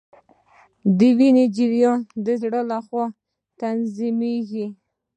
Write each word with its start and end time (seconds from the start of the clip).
د 0.97 0.99
وینې 1.17 1.45
جریان 1.55 1.99
د 2.25 2.27
زړه 2.41 2.61
لخوا 2.71 3.05
تنظیمیږي 3.59 4.67